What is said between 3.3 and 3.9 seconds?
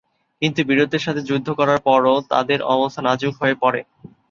হয়ে পড়ে।